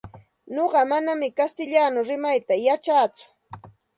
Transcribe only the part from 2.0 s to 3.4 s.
rimayta yachatsu.